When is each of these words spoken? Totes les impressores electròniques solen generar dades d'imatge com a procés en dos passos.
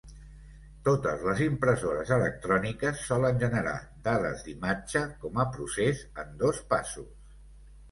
Totes 0.85 1.25
les 1.27 1.43
impressores 1.47 2.13
electròniques 2.15 3.03
solen 3.11 3.39
generar 3.45 3.75
dades 4.09 4.43
d'imatge 4.49 5.05
com 5.27 5.41
a 5.45 5.49
procés 5.55 6.05
en 6.25 6.35
dos 6.43 6.67
passos. 6.75 7.17